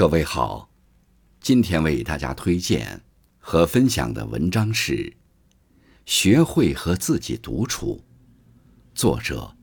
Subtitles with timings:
[0.00, 0.70] 各位好，
[1.42, 3.02] 今天为大家推荐
[3.38, 4.94] 和分享的文章是
[6.06, 8.02] 《学会和自己独处》，
[8.98, 9.54] 作者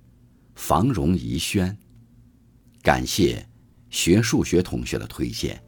[0.54, 1.76] 房荣怡轩。
[2.84, 3.50] 感谢
[3.89, 5.60] 学数学同学的推荐。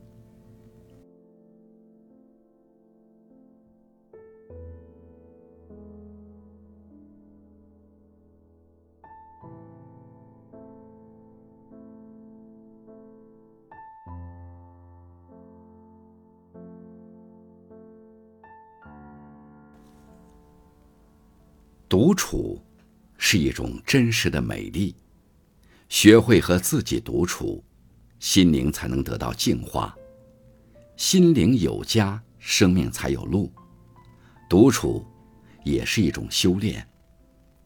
[21.90, 22.62] 独处
[23.18, 24.96] 是一种真实的美丽，
[25.90, 27.64] 学会和自己独处，
[28.20, 29.98] 心灵才能得到净化。
[30.96, 33.52] 心灵有家，生命才有路。
[34.48, 35.04] 独处
[35.64, 36.88] 也是一种修炼，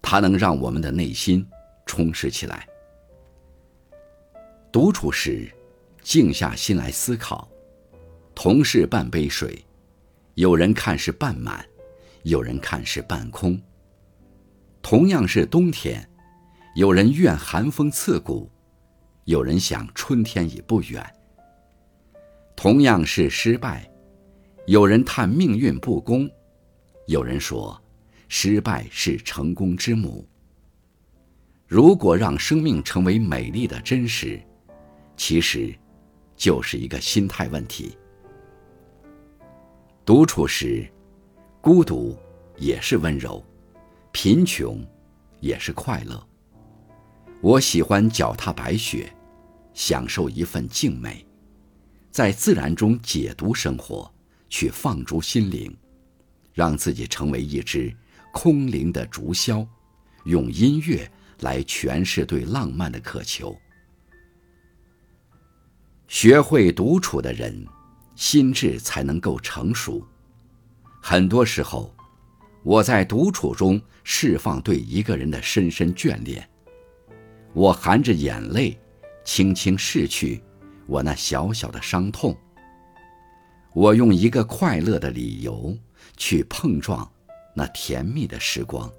[0.02, 1.46] 它能让我们的内心
[1.86, 2.66] 充实起来。
[4.72, 5.54] 独处时，
[6.02, 7.46] 静下心来思考。
[8.34, 9.62] 同是半杯水，
[10.36, 11.66] 有人看是半满，
[12.24, 13.62] 有人看是半空。
[14.84, 16.08] 同样是冬天，
[16.76, 18.52] 有人怨寒风刺骨，
[19.24, 21.02] 有人想春天已不远。
[22.54, 23.90] 同样是失败，
[24.68, 26.30] 有人叹命运不公，
[27.08, 27.82] 有人说
[28.28, 30.28] 失败是成功之母。
[31.66, 34.40] 如果让生命成为美丽的真实，
[35.16, 35.74] 其实
[36.36, 37.98] 就是一个心态问题。
[40.04, 40.86] 独处时，
[41.62, 42.18] 孤独
[42.58, 43.42] 也是温柔。
[44.14, 44.80] 贫穷，
[45.40, 46.26] 也是快乐。
[47.42, 49.12] 我喜欢脚踏白雪，
[49.74, 51.26] 享受一份静美，
[52.12, 54.10] 在自然中解读生活，
[54.48, 55.76] 去放逐心灵，
[56.54, 57.94] 让自己成为一只
[58.32, 59.68] 空灵的竹箫，
[60.26, 63.58] 用音乐来诠释对浪漫的渴求。
[66.08, 67.68] 学会独处的人，
[68.16, 70.08] 心智才能够成熟。
[71.02, 71.94] 很多时候。
[72.64, 76.48] 我在独处中释放对一个人的深深眷恋，
[77.54, 78.80] 我含着眼泪，
[79.26, 80.42] 轻轻拭去
[80.88, 82.36] 我那小小的伤痛。
[83.74, 85.78] 我用一个快乐的理由
[86.16, 87.12] 去碰撞
[87.56, 88.90] 那甜蜜的时光。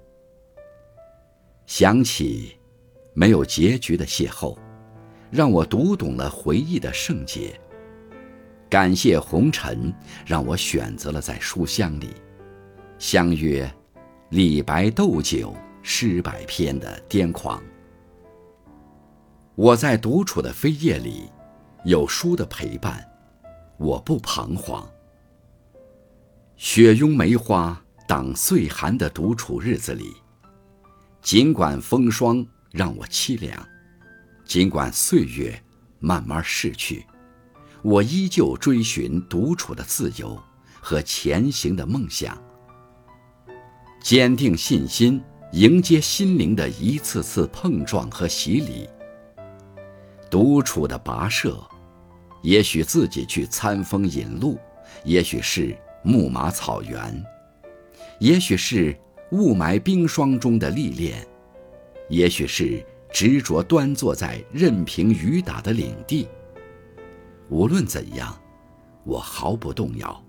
[1.65, 2.55] 想起
[3.15, 4.55] 没有结局的邂逅，
[5.31, 7.59] 让我读懂了回忆的圣洁。
[8.69, 9.91] 感谢红尘，
[10.25, 12.09] 让我选择了在书香里。
[12.97, 13.69] 相约，
[14.29, 17.61] 李白斗酒诗百篇的癫狂。
[19.53, 21.29] 我在独处的飞夜里，
[21.83, 23.05] 有书的陪伴，
[23.77, 24.89] 我不彷徨。
[26.55, 30.13] 雪拥梅花挡岁寒的独处日子里，
[31.21, 33.67] 尽管风霜让我凄凉，
[34.45, 35.61] 尽管岁月
[35.99, 37.05] 慢慢逝去，
[37.81, 40.41] 我依旧追寻独处的自由
[40.79, 42.41] 和前行的梦想。
[44.05, 45.19] 坚定信心，
[45.53, 48.87] 迎接心灵的一次次碰撞和洗礼。
[50.29, 51.59] 独处的跋涉，
[52.43, 54.59] 也许自己去餐风饮露，
[55.05, 57.19] 也许是牧马草原，
[58.19, 58.95] 也许是
[59.31, 61.25] 雾霾冰霜中的历练，
[62.07, 66.27] 也许是执着端坐在任凭雨打的领地。
[67.49, 68.39] 无论怎样，
[69.03, 70.24] 我毫不动摇。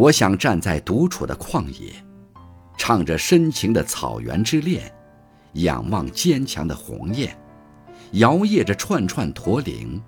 [0.00, 1.92] 我想站在独处的旷野，
[2.78, 4.90] 唱着深情的草原之恋，
[5.52, 7.36] 仰望坚强的鸿雁，
[8.12, 10.00] 摇曳着串串驼铃。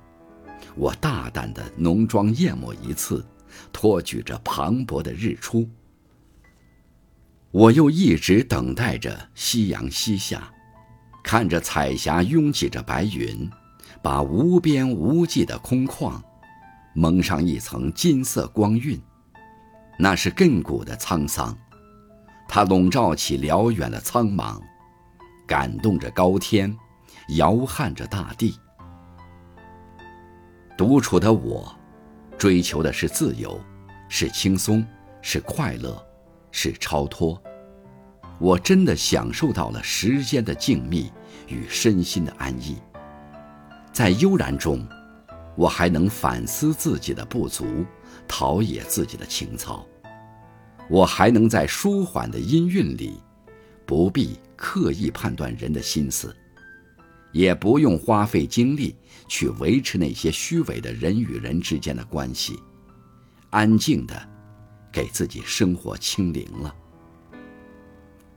[0.76, 3.22] 我大胆的浓妆艳抹一次，
[3.70, 5.68] 托举着磅礴的日出。
[7.50, 10.50] 我又一直等待着夕阳西下，
[11.22, 13.46] 看着彩霞拥挤着白云，
[14.00, 16.18] 把无边无际的空旷
[16.94, 18.98] 蒙上一层金色光晕。
[19.98, 21.56] 那是亘古的沧桑，
[22.48, 24.60] 它笼罩起辽远的苍茫，
[25.46, 26.76] 感动着高天，
[27.36, 28.58] 摇撼着大地。
[30.76, 31.72] 独处的我，
[32.36, 33.60] 追求的是自由，
[34.08, 34.84] 是轻松，
[35.20, 36.04] 是快乐，
[36.50, 37.40] 是超脱。
[38.40, 41.12] 我真的享受到了时间的静谧
[41.46, 42.76] 与身心的安逸。
[43.92, 44.84] 在悠然中，
[45.54, 47.84] 我还能反思自己的不足。
[48.26, 49.84] 陶冶自己的情操，
[50.88, 53.14] 我还能在舒缓的音韵里，
[53.86, 56.34] 不必刻意判断人的心思，
[57.32, 58.94] 也不用花费精力
[59.26, 62.58] 去维持那些虚伪的人与人之间的关系，
[63.50, 64.28] 安静的
[64.92, 66.74] 给自己生活清零了。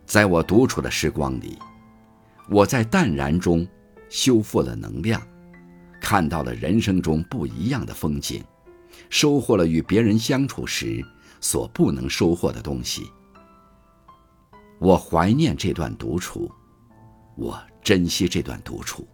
[0.06, 1.58] 在我独处的时光里，
[2.50, 3.68] 我在淡然中
[4.08, 5.22] 修复了能量，
[6.00, 8.42] 看到了人生中不一样的风景，
[9.10, 11.04] 收获了与别人相处时
[11.40, 13.12] 所不能收获的东西。
[14.80, 16.52] 我怀念这段独处，
[17.36, 19.08] 我珍惜这段独处。